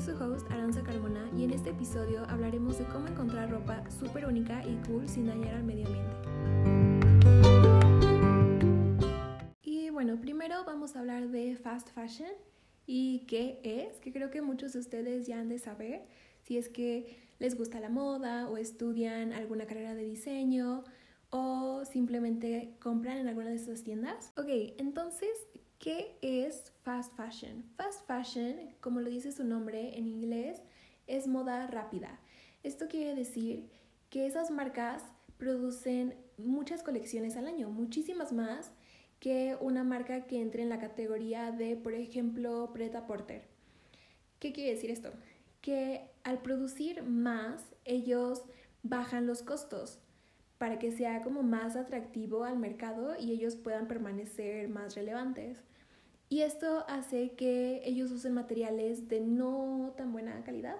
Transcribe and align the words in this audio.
soy 0.00 0.14
su 0.14 0.22
host 0.22 0.50
Aranza 0.50 0.82
Carmona 0.82 1.28
y 1.36 1.44
en 1.44 1.52
este 1.52 1.70
episodio 1.70 2.24
hablaremos 2.28 2.78
de 2.78 2.84
cómo 2.84 3.08
encontrar 3.08 3.50
ropa 3.50 3.82
súper 3.90 4.26
única 4.26 4.62
y 4.64 4.76
cool 4.86 5.08
sin 5.08 5.26
dañar 5.26 5.54
al 5.54 5.64
medio 5.64 5.86
ambiente. 5.86 6.14
Y 9.62 9.90
bueno, 9.90 10.20
primero 10.20 10.64
vamos 10.64 10.94
a 10.94 11.00
hablar 11.00 11.30
de 11.30 11.56
fast 11.56 11.90
fashion 11.90 12.30
y 12.86 13.24
qué 13.26 13.60
es, 13.64 13.98
que 14.00 14.12
creo 14.12 14.30
que 14.30 14.42
muchos 14.42 14.72
de 14.72 14.80
ustedes 14.80 15.26
ya 15.26 15.40
han 15.40 15.48
de 15.48 15.58
saber 15.58 16.06
si 16.42 16.58
es 16.58 16.68
que 16.68 17.18
les 17.38 17.56
gusta 17.56 17.80
la 17.80 17.88
moda 17.88 18.48
o 18.48 18.56
estudian 18.56 19.32
alguna 19.32 19.66
carrera 19.66 19.94
de 19.94 20.04
diseño 20.04 20.84
o 21.30 21.84
simplemente 21.84 22.76
compran 22.80 23.18
en 23.18 23.28
alguna 23.28 23.48
de 23.48 23.56
estas 23.56 23.82
tiendas. 23.82 24.32
Ok, 24.36 24.48
entonces, 24.78 25.30
¿qué 25.78 26.16
es 26.22 26.72
fast 26.82 27.14
fashion? 27.16 27.64
Fast 27.76 28.06
fashion, 28.06 28.74
como 28.80 29.00
lo 29.00 29.08
dice 29.08 29.32
su 29.32 29.44
nombre 29.44 29.96
en 29.96 30.06
inglés, 30.06 30.62
es 31.06 31.26
moda 31.26 31.66
rápida. 31.66 32.20
Esto 32.62 32.88
quiere 32.88 33.14
decir 33.14 33.68
que 34.10 34.26
esas 34.26 34.50
marcas 34.50 35.04
producen 35.36 36.16
muchas 36.36 36.82
colecciones 36.82 37.36
al 37.36 37.46
año, 37.46 37.70
muchísimas 37.70 38.32
más 38.32 38.72
que 39.20 39.56
una 39.60 39.84
marca 39.84 40.26
que 40.26 40.40
entre 40.40 40.62
en 40.62 40.68
la 40.68 40.78
categoría 40.78 41.50
de, 41.50 41.76
por 41.76 41.94
ejemplo, 41.94 42.70
Preta 42.72 43.06
Porter. 43.06 43.42
¿Qué 44.38 44.52
quiere 44.52 44.74
decir 44.74 44.90
esto? 44.90 45.12
Que 45.60 46.10
al 46.22 46.40
producir 46.42 47.02
más, 47.02 47.64
ellos 47.84 48.42
bajan 48.82 49.26
los 49.26 49.42
costos 49.42 49.98
para 50.58 50.78
que 50.78 50.92
sea 50.92 51.22
como 51.22 51.42
más 51.42 51.76
atractivo 51.76 52.44
al 52.44 52.58
mercado 52.58 53.14
y 53.18 53.32
ellos 53.32 53.56
puedan 53.56 53.88
permanecer 53.88 54.68
más 54.68 54.94
relevantes. 54.94 55.62
Y 56.28 56.42
esto 56.42 56.84
hace 56.88 57.30
que 57.30 57.80
ellos 57.84 58.10
usen 58.10 58.34
materiales 58.34 59.08
de 59.08 59.20
no 59.20 59.94
tan 59.96 60.12
buena 60.12 60.42
calidad 60.44 60.76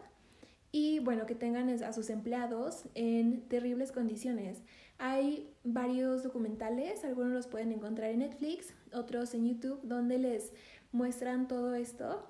y 0.71 0.99
bueno, 0.99 1.25
que 1.25 1.35
tengan 1.35 1.71
a 1.83 1.93
sus 1.93 2.11
empleados 2.11 2.85
en 2.95 3.49
terribles 3.49 3.91
condiciones. 3.93 4.63
Hay 4.99 5.55
varios 5.65 6.23
documentales, 6.23 7.05
algunos 7.05 7.33
los 7.33 7.47
pueden 7.47 7.73
encontrar 7.73 8.11
en 8.11 8.19
Netflix, 8.19 8.75
otros 8.93 9.33
en 9.35 9.47
YouTube, 9.47 9.81
donde 9.83 10.19
les 10.19 10.53
muestran 10.93 11.49
todo 11.49 11.75
esto. 11.75 12.29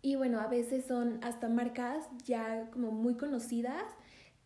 Y 0.00 0.16
bueno, 0.16 0.40
a 0.40 0.46
veces 0.46 0.86
son 0.86 1.22
hasta 1.22 1.48
marcas 1.48 2.08
ya 2.24 2.70
como 2.70 2.90
muy 2.92 3.16
conocidas 3.16 3.84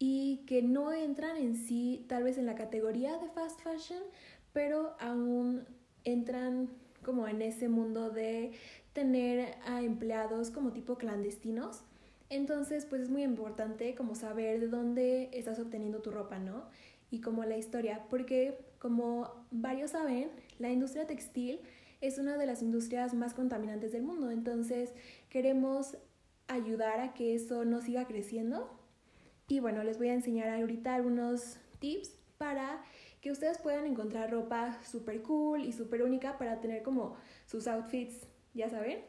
y 0.06 0.44
que 0.47 0.60
no 0.60 0.92
entran 0.92 1.38
en 1.38 1.56
sí 1.56 2.05
tal 2.10 2.24
vez 2.24 2.36
en 2.36 2.44
la 2.44 2.55
categoría 2.55 3.16
de 3.16 3.30
fast 3.30 3.58
fashion, 3.62 4.02
pero 4.52 4.94
aún 5.00 5.64
entran 6.05 6.69
como 7.02 7.27
en 7.27 7.41
ese 7.41 7.70
mundo 7.70 8.11
de 8.11 8.52
tener 8.92 9.55
a 9.64 9.80
empleados 9.80 10.50
como 10.50 10.72
tipo 10.72 10.96
clandestinos. 10.96 11.84
Entonces, 12.28 12.84
pues 12.84 13.00
es 13.00 13.08
muy 13.08 13.22
importante 13.22 13.94
como 13.94 14.14
saber 14.14 14.61
de 14.61 14.69
dónde 14.69 15.30
estás 15.33 15.58
obteniendo 15.58 16.02
tu 16.02 16.11
ropa, 16.11 16.39
¿no? 16.39 16.64
Y 17.11 17.22
como 17.22 17.46
la 17.46 17.56
historia, 17.56 18.05
porque 18.11 18.58
como 18.78 19.46
varios 19.50 19.92
saben, 19.92 20.28
la 20.58 20.70
industria 20.70 21.06
textil 21.06 21.61
es 22.02 22.18
una 22.18 22.36
de 22.36 22.44
las 22.44 22.61
industrias 22.61 23.14
más 23.14 23.33
contaminantes 23.33 23.92
del 23.92 24.02
mundo. 24.02 24.30
Entonces, 24.30 24.92
queremos 25.30 25.96
ayudar 26.46 27.00
a 27.00 27.14
que 27.14 27.34
eso 27.34 27.64
no 27.64 27.80
siga 27.80 28.06
creciendo 28.06 28.83
y 29.48 29.60
bueno, 29.60 29.82
les 29.84 29.98
voy 29.98 30.08
a 30.08 30.14
enseñar 30.14 30.48
ahorita 30.48 30.94
algunos 30.94 31.58
tips 31.78 32.16
para 32.38 32.82
que 33.20 33.30
ustedes 33.30 33.58
puedan 33.58 33.86
encontrar 33.86 34.30
ropa 34.30 34.78
súper 34.82 35.22
cool 35.22 35.64
y 35.64 35.72
súper 35.72 36.02
única 36.02 36.38
para 36.38 36.60
tener 36.60 36.82
como 36.82 37.16
sus 37.46 37.66
outfits, 37.66 38.26
ya 38.54 38.68
saben. 38.68 39.00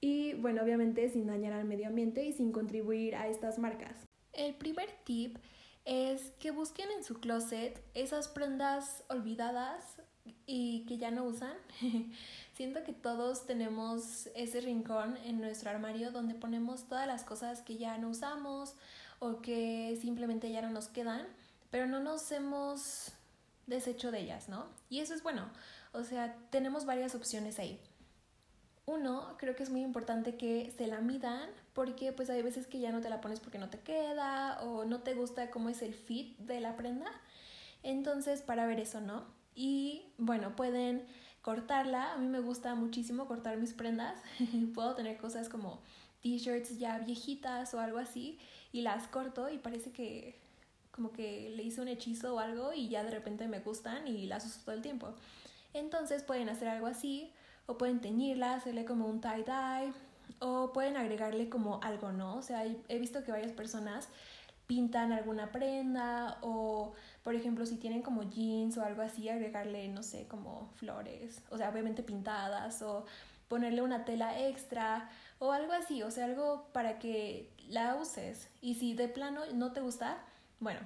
Y 0.00 0.34
bueno, 0.34 0.62
obviamente 0.62 1.08
sin 1.08 1.26
dañar 1.26 1.52
al 1.52 1.64
medio 1.64 1.88
ambiente 1.88 2.24
y 2.24 2.32
sin 2.32 2.52
contribuir 2.52 3.16
a 3.16 3.28
estas 3.28 3.58
marcas. 3.58 4.06
El 4.32 4.54
primer 4.54 4.88
tip 5.04 5.38
es 5.84 6.32
que 6.38 6.50
busquen 6.50 6.90
en 6.90 7.02
su 7.02 7.14
closet 7.18 7.82
esas 7.94 8.28
prendas 8.28 9.04
olvidadas 9.08 10.00
y 10.48 10.86
que 10.86 10.96
ya 10.96 11.12
no 11.12 11.24
usan. 11.24 11.52
Siento 12.54 12.82
que 12.82 12.94
todos 12.94 13.46
tenemos 13.46 14.28
ese 14.34 14.62
rincón 14.62 15.16
en 15.18 15.40
nuestro 15.40 15.70
armario 15.70 16.10
donde 16.10 16.34
ponemos 16.34 16.88
todas 16.88 17.06
las 17.06 17.22
cosas 17.22 17.60
que 17.60 17.76
ya 17.76 17.98
no 17.98 18.08
usamos 18.08 18.74
o 19.20 19.42
que 19.42 19.96
simplemente 20.00 20.50
ya 20.50 20.62
no 20.62 20.70
nos 20.70 20.88
quedan, 20.88 21.26
pero 21.70 21.86
no 21.86 22.00
nos 22.00 22.32
hemos 22.32 23.12
deshecho 23.66 24.10
de 24.10 24.20
ellas, 24.20 24.48
¿no? 24.48 24.66
Y 24.88 25.00
eso 25.00 25.14
es 25.14 25.22
bueno, 25.22 25.50
o 25.92 26.02
sea, 26.02 26.34
tenemos 26.50 26.86
varias 26.86 27.14
opciones 27.14 27.58
ahí. 27.58 27.78
Uno, 28.86 29.36
creo 29.36 29.54
que 29.54 29.64
es 29.64 29.68
muy 29.68 29.82
importante 29.82 30.36
que 30.36 30.72
se 30.78 30.86
la 30.86 31.02
midan 31.02 31.50
porque 31.74 32.10
pues 32.12 32.30
hay 32.30 32.40
veces 32.40 32.66
que 32.66 32.80
ya 32.80 32.90
no 32.90 33.02
te 33.02 33.10
la 33.10 33.20
pones 33.20 33.38
porque 33.38 33.58
no 33.58 33.68
te 33.68 33.80
queda 33.80 34.62
o 34.62 34.86
no 34.86 35.00
te 35.02 35.12
gusta 35.12 35.50
cómo 35.50 35.68
es 35.68 35.82
el 35.82 35.92
fit 35.92 36.38
de 36.38 36.60
la 36.60 36.74
prenda. 36.74 37.10
Entonces, 37.82 38.40
para 38.40 38.66
ver 38.66 38.80
eso, 38.80 39.02
¿no? 39.02 39.26
Y 39.58 40.04
bueno, 40.18 40.54
pueden 40.54 41.04
cortarla. 41.42 42.12
A 42.12 42.16
mí 42.18 42.28
me 42.28 42.38
gusta 42.38 42.76
muchísimo 42.76 43.26
cortar 43.26 43.56
mis 43.56 43.74
prendas. 43.74 44.22
Puedo 44.74 44.94
tener 44.94 45.16
cosas 45.18 45.48
como 45.48 45.80
t-shirts 46.22 46.78
ya 46.78 47.00
viejitas 47.00 47.74
o 47.74 47.80
algo 47.80 47.98
así 47.98 48.38
y 48.72 48.82
las 48.82 49.08
corto 49.08 49.50
y 49.50 49.58
parece 49.58 49.90
que 49.90 50.38
como 50.92 51.10
que 51.10 51.50
le 51.56 51.64
hice 51.64 51.80
un 51.80 51.88
hechizo 51.88 52.36
o 52.36 52.38
algo 52.38 52.72
y 52.72 52.88
ya 52.88 53.02
de 53.02 53.10
repente 53.10 53.48
me 53.48 53.58
gustan 53.58 54.06
y 54.06 54.26
las 54.26 54.46
uso 54.46 54.60
todo 54.64 54.76
el 54.76 54.82
tiempo. 54.82 55.12
Entonces 55.74 56.22
pueden 56.22 56.48
hacer 56.48 56.68
algo 56.68 56.86
así 56.86 57.32
o 57.66 57.76
pueden 57.78 58.00
teñirla, 58.00 58.54
hacerle 58.54 58.84
como 58.84 59.08
un 59.08 59.20
tie-dye 59.20 59.92
o 60.38 60.72
pueden 60.72 60.96
agregarle 60.96 61.48
como 61.48 61.80
algo, 61.82 62.12
¿no? 62.12 62.36
O 62.36 62.42
sea, 62.42 62.64
he 62.64 62.98
visto 63.00 63.24
que 63.24 63.32
varias 63.32 63.52
personas 63.52 64.08
pintan 64.68 65.12
alguna 65.12 65.50
prenda 65.50 66.38
o, 66.42 66.92
por 67.24 67.34
ejemplo, 67.34 67.66
si 67.66 67.76
tienen 67.78 68.02
como 68.02 68.22
jeans 68.22 68.76
o 68.76 68.84
algo 68.84 69.02
así, 69.02 69.28
agregarle, 69.28 69.88
no 69.88 70.02
sé, 70.04 70.28
como 70.28 70.70
flores, 70.76 71.42
o 71.50 71.56
sea, 71.56 71.70
obviamente 71.70 72.02
pintadas 72.04 72.82
o 72.82 73.06
ponerle 73.48 73.80
una 73.80 74.04
tela 74.04 74.38
extra 74.38 75.10
o 75.38 75.52
algo 75.52 75.72
así, 75.72 76.02
o 76.02 76.10
sea, 76.10 76.26
algo 76.26 76.68
para 76.72 76.98
que 76.98 77.50
la 77.68 77.96
uses. 77.96 78.50
Y 78.60 78.74
si 78.74 78.94
de 78.94 79.08
plano 79.08 79.40
no 79.54 79.72
te 79.72 79.80
gusta, 79.80 80.18
bueno, 80.60 80.80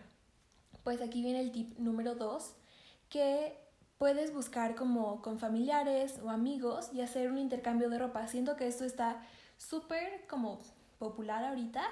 pues 0.85 1.03
aquí 1.03 1.21
viene 1.21 1.41
el 1.41 1.51
tip 1.51 1.77
número 1.79 2.15
dos, 2.15 2.55
que 3.09 3.59
puedes 3.99 4.33
buscar 4.33 4.77
como 4.77 5.23
con 5.23 5.41
familiares 5.41 6.21
o 6.23 6.31
amigos 6.31 6.91
y 6.93 7.01
hacer 7.01 7.33
un 7.33 7.39
intercambio 7.39 7.91
de 7.91 7.99
ropa. 7.99 8.29
Siento 8.29 8.55
que 8.57 8.69
esto 8.69 8.85
está 8.85 9.21
súper 9.57 10.25
como 10.29 10.61
popular 11.01 11.45
ahorita, 11.45 11.83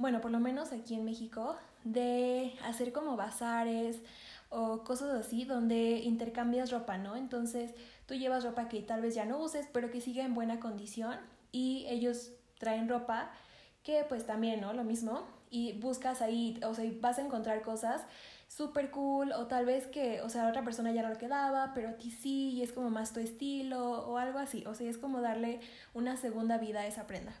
bueno, 0.00 0.22
por 0.22 0.30
lo 0.30 0.40
menos 0.40 0.72
aquí 0.72 0.94
en 0.94 1.04
México, 1.04 1.56
de 1.84 2.54
hacer 2.64 2.92
como 2.92 3.16
bazares 3.16 4.00
o 4.48 4.82
cosas 4.82 5.10
así 5.10 5.44
donde 5.44 5.98
intercambias 5.98 6.70
ropa, 6.70 6.96
¿no? 6.96 7.16
Entonces 7.16 7.74
tú 8.06 8.14
llevas 8.14 8.42
ropa 8.42 8.68
que 8.68 8.80
tal 8.80 9.02
vez 9.02 9.14
ya 9.14 9.26
no 9.26 9.38
uses, 9.38 9.68
pero 9.72 9.90
que 9.90 10.00
siga 10.00 10.24
en 10.24 10.34
buena 10.34 10.58
condición 10.58 11.16
y 11.52 11.84
ellos 11.88 12.32
traen 12.58 12.88
ropa 12.88 13.30
que 13.82 14.04
pues 14.08 14.26
también, 14.26 14.62
¿no? 14.62 14.72
Lo 14.72 14.84
mismo. 14.84 15.22
Y 15.50 15.72
buscas 15.74 16.22
ahí, 16.22 16.58
o 16.64 16.74
sea, 16.74 16.90
vas 17.00 17.18
a 17.18 17.22
encontrar 17.22 17.60
cosas 17.62 18.02
súper 18.48 18.90
cool 18.90 19.32
o 19.32 19.48
tal 19.48 19.66
vez 19.66 19.86
que, 19.86 20.22
o 20.22 20.30
sea, 20.30 20.48
otra 20.48 20.64
persona 20.64 20.92
ya 20.92 21.02
no 21.02 21.10
le 21.10 21.18
quedaba, 21.18 21.72
pero 21.74 21.90
a 21.90 21.92
ti 21.94 22.10
sí 22.10 22.50
y 22.50 22.62
es 22.62 22.72
como 22.72 22.88
más 22.88 23.12
tu 23.12 23.20
estilo 23.20 24.06
o 24.08 24.16
algo 24.16 24.38
así. 24.38 24.64
O 24.66 24.74
sea, 24.74 24.88
es 24.88 24.96
como 24.96 25.20
darle 25.20 25.60
una 25.92 26.16
segunda 26.16 26.56
vida 26.56 26.80
a 26.80 26.86
esa 26.86 27.06
prenda. 27.06 27.34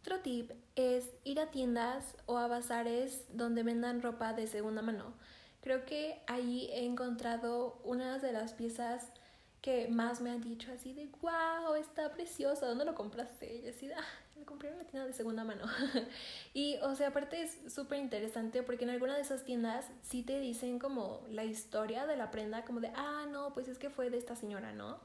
Otro 0.00 0.20
tip 0.20 0.52
es 0.76 1.10
ir 1.24 1.40
a 1.40 1.50
tiendas 1.50 2.16
o 2.24 2.38
a 2.38 2.46
bazares 2.46 3.24
donde 3.36 3.62
vendan 3.62 4.00
ropa 4.00 4.32
de 4.32 4.46
segunda 4.46 4.80
mano. 4.80 5.12
Creo 5.60 5.84
que 5.84 6.22
ahí 6.26 6.70
he 6.72 6.86
encontrado 6.86 7.78
una 7.84 8.18
de 8.18 8.32
las 8.32 8.54
piezas 8.54 9.12
que 9.60 9.88
más 9.88 10.22
me 10.22 10.30
han 10.30 10.40
dicho 10.40 10.72
así 10.72 10.94
de, 10.94 11.06
wow, 11.20 11.74
está 11.74 12.12
preciosa, 12.12 12.66
¿dónde 12.66 12.86
lo 12.86 12.94
compraste? 12.94 13.56
Y 13.56 13.68
así 13.68 13.90
ah, 13.92 14.02
lo 14.38 14.46
compré 14.46 14.70
en 14.70 14.76
una 14.76 14.84
tienda 14.84 15.06
de 15.06 15.12
segunda 15.12 15.44
mano. 15.44 15.66
y, 16.54 16.78
o 16.78 16.94
sea, 16.94 17.08
aparte 17.08 17.42
es 17.42 17.58
súper 17.70 17.98
interesante 17.98 18.62
porque 18.62 18.84
en 18.84 18.90
alguna 18.90 19.16
de 19.16 19.20
esas 19.20 19.44
tiendas 19.44 19.86
sí 20.02 20.22
te 20.22 20.40
dicen 20.40 20.78
como 20.78 21.26
la 21.28 21.44
historia 21.44 22.06
de 22.06 22.16
la 22.16 22.30
prenda, 22.30 22.64
como 22.64 22.80
de, 22.80 22.90
ah, 22.96 23.26
no, 23.30 23.52
pues 23.52 23.68
es 23.68 23.78
que 23.78 23.90
fue 23.90 24.08
de 24.08 24.16
esta 24.16 24.34
señora, 24.34 24.72
¿no? 24.72 24.98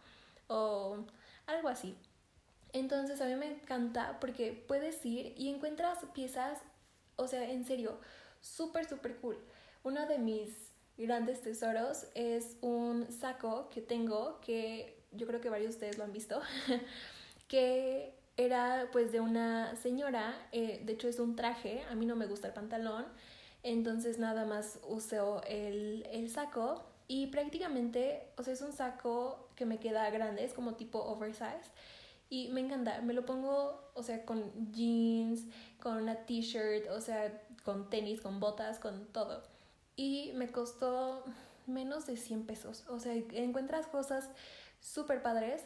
O 0.47 1.05
algo 1.47 1.67
así. 1.67 1.97
Entonces 2.75 3.21
a 3.21 3.25
mí 3.25 3.35
me 3.35 3.47
encanta 3.47 4.19
porque 4.19 4.51
puedes 4.51 5.05
ir 5.05 5.33
y 5.37 5.47
encuentras 5.47 5.99
piezas, 6.13 6.59
o 7.15 7.25
sea, 7.25 7.49
en 7.49 7.63
serio, 7.63 8.01
súper, 8.41 8.85
súper 8.85 9.15
cool. 9.15 9.37
Una 9.85 10.05
de 10.05 10.17
mis 10.17 10.49
grandes 10.97 11.41
tesoros 11.41 12.07
es 12.15 12.57
un 12.59 13.09
saco 13.09 13.69
que 13.69 13.79
tengo 13.81 14.41
que 14.41 15.01
yo 15.13 15.25
creo 15.25 15.39
que 15.39 15.49
varios 15.49 15.71
de 15.71 15.75
ustedes 15.75 15.97
lo 15.97 16.03
han 16.03 16.11
visto 16.11 16.41
que 17.47 18.13
era 18.35 18.89
pues 18.91 19.13
de 19.13 19.21
una 19.21 19.75
señora 19.77 20.35
eh, 20.51 20.81
de 20.85 20.93
hecho 20.93 21.07
es 21.07 21.19
un 21.19 21.35
traje 21.35 21.83
a 21.89 21.95
mí 21.95 22.05
no 22.05 22.15
me 22.15 22.27
gusta 22.27 22.47
el 22.47 22.53
pantalón 22.53 23.05
entonces 23.63 24.19
nada 24.19 24.45
más 24.45 24.79
uso 24.87 25.41
el, 25.47 26.07
el 26.11 26.29
saco 26.29 26.85
y 27.07 27.27
prácticamente 27.27 28.27
o 28.37 28.43
sea 28.43 28.53
es 28.53 28.61
un 28.61 28.71
saco 28.71 29.49
que 29.57 29.65
me 29.65 29.79
queda 29.79 30.09
grande 30.11 30.45
es 30.45 30.53
como 30.53 30.75
tipo 30.75 30.99
oversize 30.99 31.71
y 32.29 32.49
me 32.49 32.61
encanta, 32.61 33.01
me 33.01 33.13
lo 33.13 33.25
pongo, 33.25 33.91
o 33.93 34.03
sea, 34.03 34.25
con 34.25 34.71
jeans, 34.71 35.45
con 35.79 35.97
una 35.97 36.25
t-shirt, 36.25 36.89
o 36.89 37.01
sea, 37.01 37.41
con 37.63 37.89
tenis, 37.89 38.21
con 38.21 38.39
botas, 38.39 38.79
con 38.79 39.05
todo. 39.07 39.43
Y 39.95 40.31
me 40.35 40.51
costó 40.51 41.23
menos 41.67 42.05
de 42.05 42.17
100 42.17 42.45
pesos, 42.45 42.85
o 42.89 42.99
sea, 42.99 43.13
encuentras 43.13 43.87
cosas 43.87 44.29
súper 44.79 45.21
padres. 45.21 45.63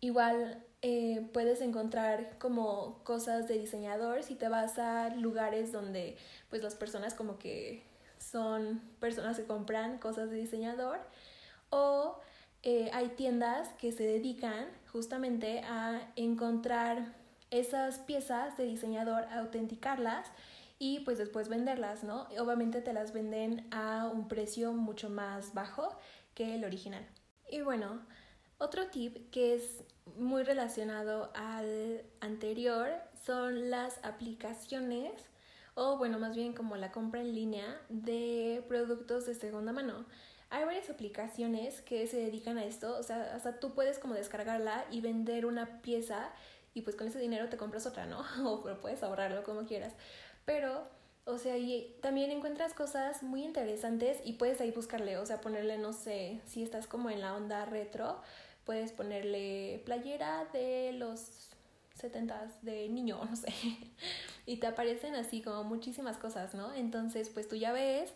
Igual 0.00 0.64
eh, 0.82 1.28
puedes 1.32 1.60
encontrar 1.60 2.38
como 2.38 3.02
cosas 3.02 3.48
de 3.48 3.58
diseñador 3.58 4.22
si 4.22 4.36
te 4.36 4.48
vas 4.48 4.78
a 4.78 5.08
lugares 5.10 5.72
donde 5.72 6.16
pues 6.50 6.62
las 6.62 6.76
personas 6.76 7.14
como 7.14 7.36
que 7.38 7.82
son 8.18 8.80
personas 9.00 9.36
que 9.36 9.44
compran 9.44 9.98
cosas 9.98 10.30
de 10.30 10.36
diseñador 10.36 11.00
o 11.70 12.20
eh, 12.62 12.90
hay 12.92 13.08
tiendas 13.08 13.68
que 13.74 13.92
se 13.92 14.04
dedican 14.04 14.66
justamente 14.92 15.60
a 15.60 16.12
encontrar 16.16 17.14
esas 17.50 17.98
piezas 18.00 18.56
de 18.56 18.64
diseñador, 18.64 19.24
autenticarlas 19.32 20.30
y 20.78 21.00
pues 21.00 21.18
después 21.18 21.48
venderlas, 21.48 22.04
¿no? 22.04 22.28
Obviamente 22.38 22.80
te 22.80 22.92
las 22.92 23.12
venden 23.12 23.66
a 23.70 24.10
un 24.12 24.28
precio 24.28 24.72
mucho 24.72 25.10
más 25.10 25.54
bajo 25.54 25.96
que 26.34 26.54
el 26.54 26.64
original. 26.64 27.06
Y 27.50 27.62
bueno, 27.62 28.00
otro 28.58 28.88
tip 28.88 29.30
que 29.30 29.54
es 29.54 29.84
muy 30.16 30.42
relacionado 30.42 31.32
al 31.34 32.02
anterior 32.20 32.88
son 33.24 33.70
las 33.70 33.98
aplicaciones 34.04 35.12
o 35.74 35.96
bueno, 35.96 36.18
más 36.18 36.34
bien 36.34 36.54
como 36.54 36.76
la 36.76 36.90
compra 36.90 37.20
en 37.20 37.34
línea 37.34 37.80
de 37.88 38.64
productos 38.68 39.26
de 39.26 39.34
segunda 39.34 39.72
mano. 39.72 40.06
Hay 40.50 40.64
varias 40.64 40.88
aplicaciones 40.88 41.82
que 41.82 42.06
se 42.06 42.16
dedican 42.16 42.56
a 42.56 42.64
esto, 42.64 42.96
o 42.98 43.02
sea, 43.02 43.34
hasta 43.34 43.60
tú 43.60 43.74
puedes 43.74 43.98
como 43.98 44.14
descargarla 44.14 44.86
y 44.90 45.00
vender 45.00 45.44
una 45.44 45.82
pieza 45.82 46.30
y 46.74 46.82
pues 46.82 46.96
con 46.96 47.08
ese 47.08 47.18
dinero 47.18 47.48
te 47.48 47.56
compras 47.56 47.86
otra, 47.86 48.06
¿no? 48.06 48.24
o 48.44 48.62
puedes 48.80 49.02
ahorrarlo 49.02 49.42
como 49.44 49.64
quieras. 49.66 49.92
Pero, 50.44 50.88
o 51.24 51.38
sea, 51.38 51.58
y 51.58 51.94
también 52.00 52.30
encuentras 52.30 52.72
cosas 52.72 53.22
muy 53.22 53.44
interesantes 53.44 54.18
y 54.24 54.34
puedes 54.34 54.60
ahí 54.60 54.70
buscarle, 54.70 55.18
o 55.18 55.26
sea, 55.26 55.40
ponerle, 55.40 55.76
no 55.76 55.92
sé, 55.92 56.40
si 56.46 56.62
estás 56.62 56.86
como 56.86 57.10
en 57.10 57.20
la 57.20 57.34
onda 57.34 57.64
retro, 57.66 58.20
puedes 58.64 58.92
ponerle 58.92 59.82
playera 59.84 60.46
de 60.52 60.92
los 60.92 61.48
70 61.94 62.48
de 62.62 62.88
niño, 62.88 63.22
no 63.30 63.36
sé. 63.36 63.52
y 64.46 64.56
te 64.56 64.66
aparecen 64.66 65.14
así 65.14 65.42
como 65.42 65.64
muchísimas 65.64 66.16
cosas, 66.16 66.54
¿no? 66.54 66.72
Entonces, 66.74 67.28
pues 67.28 67.48
tú 67.48 67.56
ya 67.56 67.72
ves 67.72 68.12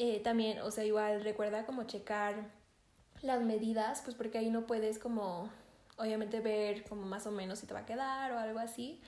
eh, 0.00 0.20
también, 0.20 0.60
o 0.60 0.70
sea, 0.70 0.84
igual 0.84 1.24
recuerda 1.24 1.66
como 1.66 1.82
checar 1.82 2.36
las 3.20 3.42
medidas, 3.42 4.00
pues 4.04 4.14
porque 4.14 4.38
ahí 4.38 4.48
no 4.48 4.64
puedes 4.64 4.96
como, 4.96 5.50
obviamente 5.96 6.38
ver 6.38 6.84
como 6.84 7.02
más 7.04 7.26
o 7.26 7.32
menos 7.32 7.58
si 7.58 7.66
te 7.66 7.74
va 7.74 7.80
a 7.80 7.84
quedar 7.84 8.30
o 8.30 8.38
algo 8.38 8.60
así, 8.60 9.00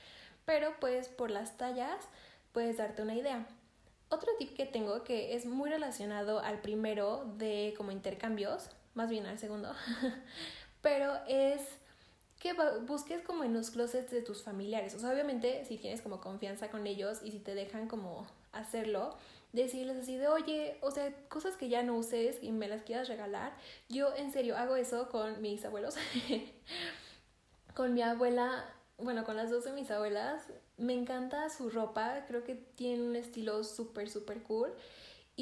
pero 0.44 0.75
pues 0.81 1.06
por 1.06 1.31
las 1.31 1.56
tallas 1.56 2.08
puedes 2.50 2.78
darte 2.78 3.02
una 3.02 3.14
idea. 3.14 3.46
Otro 4.08 4.32
tip 4.37 4.56
que 4.56 4.66
tengo 4.66 5.04
que 5.04 5.37
es 5.37 5.46
muy 5.46 5.70
relacionado 5.70 6.40
al 6.40 6.60
primero 6.60 7.25
de 7.38 7.72
como 7.76 7.93
intercambios, 7.93 8.69
más 8.94 9.08
bien 9.10 9.26
al 9.26 9.38
segundo, 9.38 9.72
pero 10.82 11.14
es 11.28 11.62
que 12.40 12.52
busques 12.84 13.22
como 13.22 13.44
en 13.44 13.54
los 13.54 13.70
closets 13.70 14.10
de 14.10 14.22
tus 14.22 14.43
familiares. 14.43 14.96
O 14.96 14.98
sea, 14.98 15.10
obviamente 15.12 15.64
si 15.66 15.76
tienes 15.76 16.02
como 16.02 16.20
confianza 16.20 16.69
con 16.69 16.88
ellos 16.88 17.20
y 17.22 17.31
si 17.31 17.38
te 17.38 17.54
dejan 17.54 17.86
como 17.86 18.26
hacerlo, 18.50 19.16
decirles 19.52 19.97
así 19.97 20.17
de, 20.17 20.29
oye, 20.29 20.79
o 20.81 20.91
sea, 20.91 21.12
cosas 21.29 21.56
que 21.56 21.69
ya 21.69 21.82
no 21.82 21.97
uses 21.97 22.38
y 22.43 22.52
me 22.52 22.69
las 22.69 22.82
quieras 22.82 23.08
regalar. 23.08 23.52
Yo 23.88 24.14
en 24.17 24.32
serio 24.32 24.56
hago 24.56 24.76
eso 24.76 25.08
con 25.08 25.41
mis 25.43 25.64
abuelos. 25.64 25.97
con 27.75 27.94
mi 27.94 28.02
abuela, 28.02 28.64
bueno, 28.99 29.25
con 29.25 29.37
las 29.37 29.50
dos 29.50 29.64
de 29.64 29.73
mis 29.73 29.91
abuelas, 29.91 30.44
me 30.76 30.94
encanta 30.94 31.49
su 31.50 31.70
ropa, 31.70 32.25
creo 32.26 32.44
que 32.44 32.55
tiene 32.55 33.02
un 33.02 33.17
estilo 33.17 33.64
súper, 33.64 34.08
súper 34.08 34.43
cool. 34.43 34.73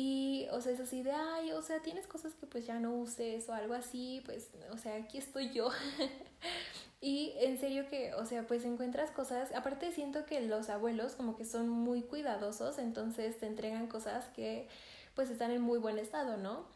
Y, 0.01 0.47
o 0.53 0.61
sea, 0.61 0.71
es 0.71 0.79
así 0.79 1.03
de, 1.03 1.11
ay, 1.11 1.51
o 1.51 1.61
sea, 1.61 1.81
tienes 1.83 2.07
cosas 2.07 2.33
que 2.37 2.47
pues 2.47 2.65
ya 2.65 2.79
no 2.79 2.95
uses 2.95 3.49
o 3.49 3.53
algo 3.53 3.75
así, 3.75 4.23
pues, 4.25 4.49
o 4.71 4.79
sea, 4.79 4.95
aquí 4.95 5.19
estoy 5.19 5.51
yo. 5.51 5.71
Y 7.01 7.33
en 7.39 7.59
serio 7.59 7.87
que, 7.89 8.13
o 8.15 8.25
sea, 8.25 8.45
pues 8.45 8.65
encuentras 8.65 9.13
cosas, 9.13 9.53
aparte 9.55 9.93
siento 9.93 10.25
que 10.27 10.41
los 10.41 10.69
abuelos 10.69 11.13
como 11.15 11.37
que 11.37 11.45
son 11.45 11.69
muy 11.69 12.03
cuidadosos, 12.03 12.79
entonces 12.79 13.39
te 13.39 13.47
entregan 13.47 13.87
cosas 13.87 14.27
que 14.35 14.69
pues 15.15 15.31
están 15.31 15.53
en 15.53 15.63
muy 15.63 15.79
buen 15.79 15.99
estado, 16.01 16.37
¿no? 16.37 16.67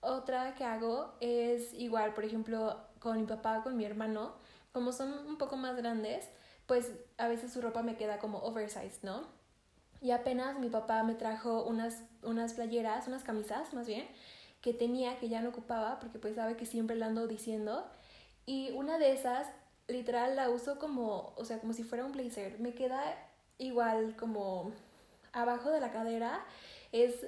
Otra 0.00 0.54
que 0.54 0.64
hago 0.64 1.14
es 1.20 1.72
igual, 1.72 2.12
por 2.12 2.24
ejemplo, 2.26 2.78
con 2.98 3.18
mi 3.18 3.26
papá, 3.26 3.62
con 3.62 3.76
mi 3.76 3.86
hermano, 3.86 4.34
como 4.72 4.92
son 4.92 5.12
un 5.26 5.38
poco 5.38 5.56
más 5.56 5.76
grandes, 5.76 6.28
pues 6.66 6.92
a 7.16 7.28
veces 7.28 7.50
su 7.50 7.62
ropa 7.62 7.82
me 7.82 7.96
queda 7.96 8.18
como 8.18 8.38
oversized, 8.38 9.02
¿no? 9.02 9.39
Y 10.00 10.12
apenas 10.12 10.58
mi 10.58 10.68
papá 10.68 11.02
me 11.02 11.14
trajo 11.14 11.64
unas, 11.64 12.02
unas 12.22 12.54
playeras, 12.54 13.06
unas 13.08 13.22
camisas 13.22 13.74
más 13.74 13.86
bien, 13.86 14.06
que 14.62 14.72
tenía, 14.72 15.18
que 15.18 15.28
ya 15.28 15.40
no 15.42 15.50
ocupaba, 15.50 15.98
porque 16.00 16.18
pues 16.18 16.36
sabe 16.36 16.56
que 16.56 16.66
siempre 16.66 16.96
la 16.96 17.06
ando 17.06 17.26
diciendo. 17.26 17.86
Y 18.46 18.70
una 18.72 18.98
de 18.98 19.12
esas 19.12 19.46
literal 19.88 20.36
la 20.36 20.50
uso 20.50 20.78
como, 20.78 21.34
o 21.36 21.44
sea, 21.44 21.58
como 21.58 21.72
si 21.72 21.82
fuera 21.82 22.04
un 22.04 22.12
blazer. 22.12 22.58
Me 22.60 22.74
queda 22.74 23.02
igual 23.58 24.16
como 24.16 24.72
abajo 25.32 25.70
de 25.70 25.80
la 25.80 25.92
cadera. 25.92 26.44
Es 26.92 27.26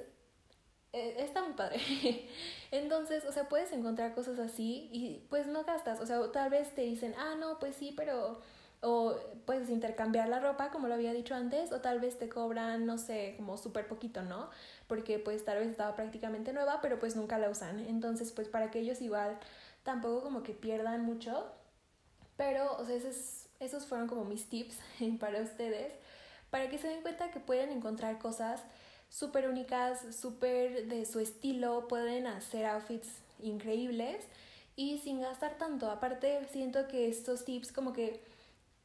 e, 0.93 1.23
está 1.23 1.43
muy 1.43 1.53
padre. 1.53 1.79
Entonces, 2.71 3.25
o 3.25 3.31
sea, 3.31 3.49
puedes 3.49 3.71
encontrar 3.73 4.13
cosas 4.13 4.39
así 4.39 4.89
y 4.91 5.25
pues 5.29 5.47
no 5.47 5.63
gastas. 5.63 5.99
O 5.99 6.05
sea, 6.05 6.31
tal 6.31 6.49
vez 6.51 6.73
te 6.75 6.81
dicen, 6.81 7.15
ah, 7.17 7.35
no, 7.37 7.59
pues 7.59 7.75
sí, 7.75 7.93
pero. 7.97 8.39
O 8.83 9.15
puedes 9.45 9.69
intercambiar 9.69 10.29
la 10.29 10.39
ropa, 10.39 10.69
como 10.69 10.87
lo 10.87 10.93
había 10.93 11.13
dicho 11.13 11.33
antes, 11.35 11.71
o 11.71 11.81
tal 11.81 11.99
vez 11.99 12.19
te 12.19 12.29
cobran, 12.29 12.85
no 12.85 12.97
sé, 12.97 13.33
como 13.37 13.57
súper 13.57 13.87
poquito, 13.87 14.21
¿no? 14.21 14.49
Porque 14.87 15.19
pues 15.19 15.45
tal 15.45 15.59
vez 15.59 15.69
estaba 15.69 15.95
prácticamente 15.95 16.53
nueva, 16.53 16.79
pero 16.81 16.99
pues 16.99 17.15
nunca 17.15 17.37
la 17.37 17.49
usan. 17.49 17.79
Entonces, 17.79 18.31
pues 18.31 18.47
para 18.47 18.71
que 18.71 18.79
ellos 18.79 19.01
igual 19.01 19.39
tampoco 19.83 20.21
como 20.21 20.43
que 20.43 20.53
pierdan 20.53 21.03
mucho, 21.05 21.45
pero, 22.37 22.77
o 22.77 22.85
sea, 22.85 22.95
esos, 22.95 23.47
esos 23.59 23.85
fueron 23.85 24.07
como 24.07 24.25
mis 24.25 24.49
tips 24.49 24.77
para 25.19 25.41
ustedes, 25.41 25.93
para 26.49 26.69
que 26.69 26.77
se 26.77 26.87
den 26.87 27.01
cuenta 27.01 27.31
que 27.31 27.39
pueden 27.39 27.71
encontrar 27.71 28.19
cosas 28.19 28.61
súper 29.09 29.47
únicas, 29.47 30.15
súper 30.15 30.87
de 30.87 31.05
su 31.05 31.19
estilo, 31.19 31.87
pueden 31.87 32.27
hacer 32.27 32.65
outfits 32.65 33.09
increíbles 33.39 34.25
y 34.75 34.97
sin 34.99 35.21
gastar 35.21 35.57
tanto. 35.57 35.91
Aparte, 35.91 36.39
siento 36.51 36.87
que 36.87 37.07
estos 37.07 37.45
tips 37.45 37.71
como 37.71 37.93
que 37.93 38.21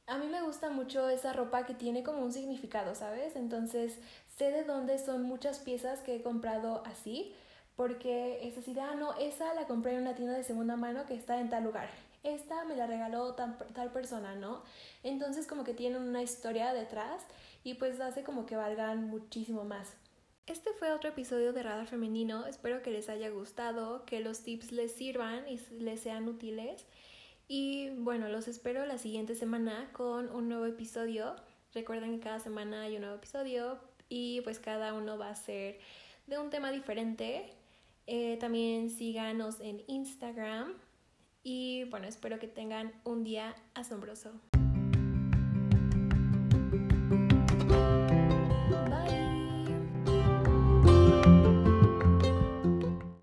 a 0.09 0.19
mí 0.19 0.27
me 0.27 0.43
gusta 0.43 0.71
mucho 0.71 1.09
esa 1.09 1.33
ropa 1.33 1.67
que 1.67 1.75
tiene 1.75 2.03
como 2.03 2.23
un 2.23 2.33
significado, 2.33 2.95
¿sabes? 2.95 3.37
Entonces, 3.37 3.99
sé 4.37 4.51
de 4.51 4.65
dónde 4.65 4.99
son 4.99 5.23
muchas 5.23 5.59
piezas 5.61 6.01
que 6.01 6.17
he 6.17 6.23
comprado 6.23 6.83
así, 6.87 7.35
porque 7.77 8.47
es 8.49 8.59
así 8.59 8.75
de, 8.75 8.81
ah, 8.81 8.95
no, 8.95 9.15
esa 9.19 9.55
la 9.55 9.67
compré 9.67 9.95
en 9.95 10.03
una 10.03 10.15
tienda 10.15 10.35
de 10.35 10.43
segunda 10.45 10.77
mano 10.77 11.07
que 11.07 11.15
está 11.15 11.39
en 11.41 11.49
tal 11.49 11.65
lugar 11.65 11.89
esta 12.23 12.65
me 12.65 12.77
la 12.77 12.87
regaló 12.87 13.35
tal, 13.35 13.57
tal 13.75 13.93
persona, 13.93 14.35
¿no? 14.35 14.63
Entonces 15.03 15.47
como 15.47 15.65
que 15.65 15.75
tienen 15.75 16.03
una 16.03 16.23
historia 16.23 16.73
detrás 16.73 17.23
y 17.65 17.75
pues 17.75 18.01
hace 18.01 18.23
como 18.23 18.47
que 18.47 18.57
valgan 18.57 19.09
muchísimo 19.09 19.65
más. 19.65 19.95
Este 20.47 20.73
fue 20.73 20.93
otro 20.93 21.11
episodio 21.11 21.53
de 21.53 21.63
Radar 21.63 21.87
Femenino, 21.87 22.47
espero 22.47 22.83
que 22.83 22.91
les 22.91 23.09
haya 23.11 23.29
gustado, 23.29 24.05
que 24.07 24.21
los 24.21 24.43
tips 24.43 24.73
les 24.73 24.93
sirvan 24.93 25.47
y 25.47 25.59
les 25.79 26.01
sean 26.01 26.27
útiles. 26.27 26.87
Y 27.49 27.89
bueno, 27.91 28.29
los 28.29 28.47
espero 28.47 28.85
la 28.85 28.99
siguiente 28.99 29.35
semana 29.35 29.89
con 29.93 30.31
un 30.31 30.51
nuevo 30.51 30.67
episodio. 30.67 31.35
Recuerden 31.73 32.13
que 32.13 32.21
cada 32.21 32.41
semana 32.41 32.83
hay 32.83 32.97
un 32.97 33.01
nuevo 33.01 33.17
episodio 33.17 33.79
y 34.11 34.43
pues 34.43 34.59
cada 34.59 34.93
uno 34.93 35.17
va 35.17 35.31
a 35.31 35.35
ser 35.35 35.79
de 36.27 36.39
un 36.39 36.51
tema 36.51 36.71
diferente. 36.71 37.51
Eh, 38.07 38.37
también 38.39 38.91
síganos 38.91 39.61
en 39.61 39.83
Instagram 39.87 40.75
y 41.43 41.85
bueno, 41.85 42.07
espero 42.07 42.39
que 42.39 42.49
tengan 42.49 42.93
un 43.05 43.25
día 43.25 43.57
asombroso. 43.75 44.33